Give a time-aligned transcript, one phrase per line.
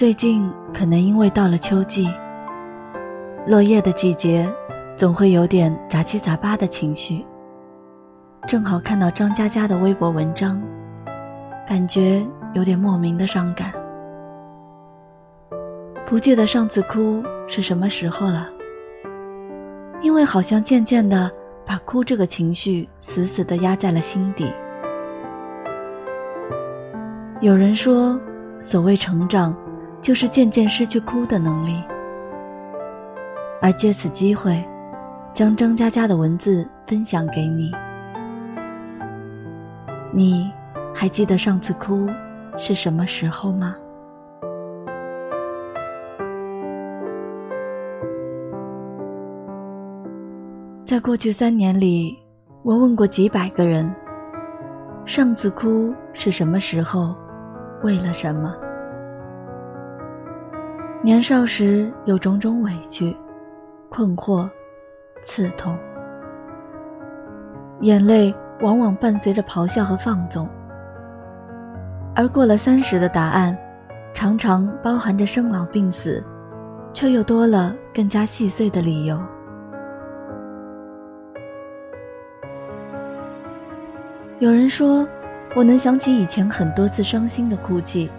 [0.00, 2.08] 最近可能因为到了秋季，
[3.46, 4.50] 落叶的季节，
[4.96, 7.22] 总会有点杂七杂八的情绪。
[8.48, 10.58] 正好看到张嘉佳的微博文章，
[11.68, 13.70] 感觉有点莫名的伤感。
[16.06, 18.48] 不记得上次哭是什么时候了，
[20.00, 21.30] 因为好像渐渐的
[21.66, 24.50] 把哭这个情绪死死的压在了心底。
[27.42, 28.18] 有人说，
[28.62, 29.54] 所谓成长。
[30.00, 31.82] 就是渐渐失去哭的能力，
[33.60, 34.62] 而借此机会，
[35.34, 37.70] 将张嘉佳的文字分享给你。
[40.12, 40.50] 你
[40.94, 42.06] 还记得上次哭
[42.56, 43.76] 是什么时候吗？
[50.84, 52.18] 在过去三年里，
[52.64, 53.94] 我问过几百个人，
[55.04, 57.14] 上次哭是什么时候，
[57.82, 58.52] 为了什么？
[61.02, 63.16] 年少时有种种委屈、
[63.88, 64.46] 困惑、
[65.22, 65.78] 刺痛，
[67.80, 70.46] 眼泪往往伴随着咆哮和放纵；
[72.14, 73.56] 而过了三十的答案，
[74.12, 76.22] 常常包含着生老病死，
[76.92, 79.18] 却又多了更加细碎的理由。
[84.38, 85.08] 有人说，
[85.56, 88.10] 我能想起以前很多次伤心的哭泣，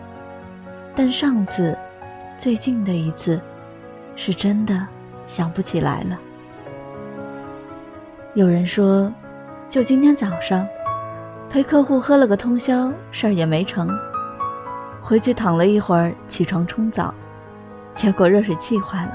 [0.95, 1.77] 但上次。
[2.41, 3.39] 最近的一次，
[4.15, 4.87] 是真的
[5.27, 6.17] 想不起来了。
[8.33, 9.13] 有人说，
[9.69, 10.67] 就今天早上，
[11.51, 13.87] 陪客户喝了个通宵，事儿也没成。
[15.03, 17.13] 回去躺了一会儿，起床冲澡，
[17.93, 19.11] 结果热水器坏了，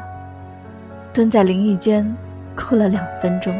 [1.12, 2.16] 蹲在淋浴间
[2.54, 3.52] 哭了两分钟。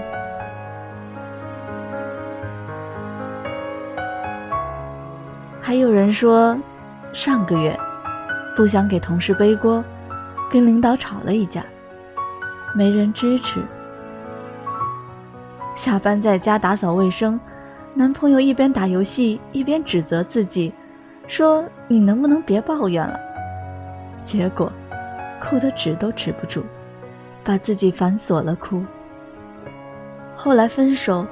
[5.60, 6.56] 还有人说，
[7.12, 7.76] 上个月。
[8.56, 9.84] 不想给同事背锅，
[10.50, 11.62] 跟领导吵了一架，
[12.74, 13.60] 没人支持。
[15.74, 17.38] 下班在家打扫卫生，
[17.92, 20.72] 男朋友一边打游戏一边指责自己，
[21.28, 23.14] 说：“你能不能别抱怨了？”
[24.24, 24.72] 结果，
[25.38, 26.64] 哭得止都止不住，
[27.44, 28.82] 把自己反锁了哭。
[30.34, 31.26] 后来分手，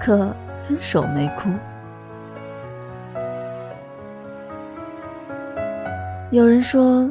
[0.00, 1.48] 可分手没哭。
[6.36, 7.10] 有人说，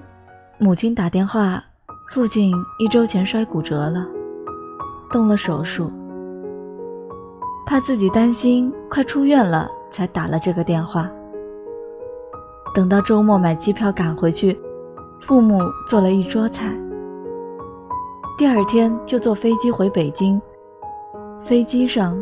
[0.60, 1.64] 母亲打电话，
[2.10, 4.06] 父亲一周前摔骨折了，
[5.10, 5.92] 动了手术，
[7.66, 11.10] 怕自己担心快出院了，才打了这个电话。
[12.76, 14.56] 等到周末买机票赶回去，
[15.24, 16.72] 父母做了一桌菜。
[18.38, 20.40] 第二天就坐飞机回北京，
[21.42, 22.16] 飞机上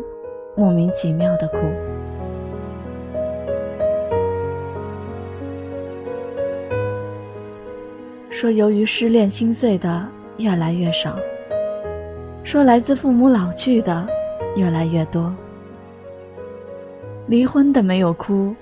[0.56, 1.58] 莫名其妙的哭。
[8.34, 10.04] 说由于失恋心碎的
[10.38, 11.16] 越来越少，
[12.44, 14.08] 说来自父母老去的
[14.56, 15.32] 越来越多。
[17.28, 18.54] 离婚的没有哭，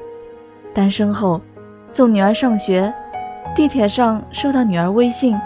[0.73, 1.39] 单身后
[1.87, 2.93] 送女儿上学，
[3.55, 5.39] 地铁上收到女儿微信，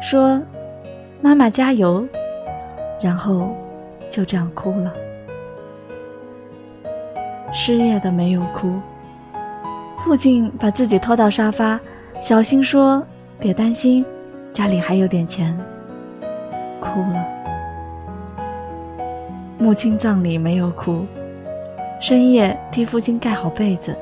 [0.00, 0.40] 说
[1.20, 2.06] “妈妈加油”，
[3.02, 3.48] 然后
[4.08, 4.94] 就这样哭了。
[7.52, 8.80] 失业的没有哭，
[9.98, 11.80] 父亲把自己拖到沙发，
[12.22, 13.04] 小心说。
[13.38, 14.04] 别担心，
[14.52, 15.56] 家里还有点钱。
[16.80, 17.26] 哭了。
[19.58, 21.06] 母亲葬礼没有哭，
[22.00, 23.96] 深夜替父亲盖好被子，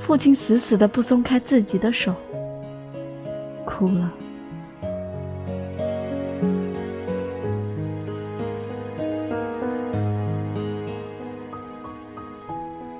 [0.00, 2.14] 父亲死死的不松开自己的手。
[3.64, 4.12] 哭了。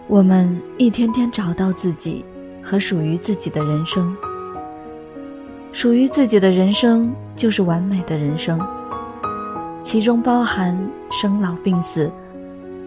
[0.07, 2.25] 我们一天天找到自己
[2.63, 4.17] 和属于自己的人生。
[5.73, 8.59] 属于自己的人生就是完美的人生，
[9.83, 10.77] 其中包含
[11.11, 12.11] 生老病死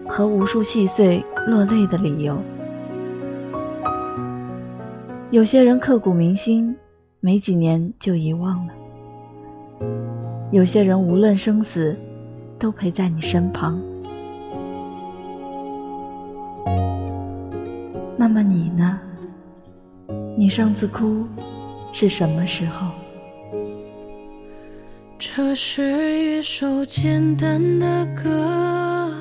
[0.08, 2.36] 和无数细碎落泪的理由。
[5.30, 6.76] 有些人刻骨铭心，
[7.20, 8.74] 没几年就遗忘了；
[10.50, 11.96] 有些人无论生死，
[12.58, 13.80] 都陪在你身旁。
[18.18, 19.00] 那么你呢？
[20.36, 21.24] 你上次哭？
[21.92, 22.88] 是什么时候？
[25.18, 29.14] 这是一首简单的歌，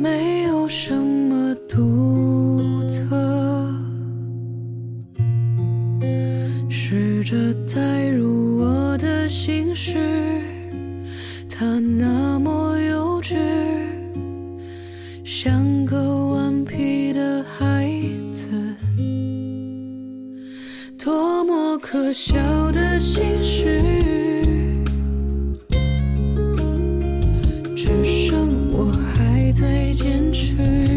[0.00, 3.70] 没有什么独特，
[6.68, 7.36] 试着
[7.72, 9.96] 带入我的心事，
[11.48, 12.23] 它那
[21.94, 22.34] 可笑
[22.72, 23.80] 的心事，
[27.76, 30.93] 只剩我还在坚持。